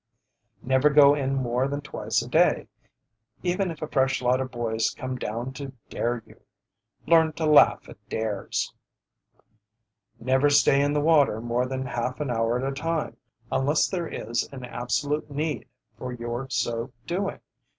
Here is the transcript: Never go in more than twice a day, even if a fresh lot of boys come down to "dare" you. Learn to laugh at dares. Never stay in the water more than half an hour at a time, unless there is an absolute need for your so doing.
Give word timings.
Never 0.63 0.89
go 0.89 1.13
in 1.13 1.35
more 1.35 1.67
than 1.67 1.79
twice 1.81 2.23
a 2.23 2.27
day, 2.27 2.67
even 3.43 3.69
if 3.69 3.83
a 3.83 3.87
fresh 3.87 4.19
lot 4.19 4.41
of 4.41 4.49
boys 4.49 4.95
come 4.97 5.15
down 5.15 5.53
to 5.53 5.73
"dare" 5.91 6.23
you. 6.25 6.41
Learn 7.05 7.33
to 7.33 7.45
laugh 7.45 7.87
at 7.87 7.97
dares. 8.09 8.73
Never 10.19 10.49
stay 10.49 10.81
in 10.81 10.93
the 10.93 11.01
water 11.01 11.39
more 11.39 11.67
than 11.67 11.85
half 11.85 12.19
an 12.19 12.31
hour 12.31 12.57
at 12.59 12.67
a 12.67 12.73
time, 12.73 13.15
unless 13.51 13.87
there 13.87 14.07
is 14.07 14.49
an 14.51 14.65
absolute 14.65 15.29
need 15.29 15.67
for 15.99 16.11
your 16.11 16.49
so 16.49 16.91
doing. 17.05 17.39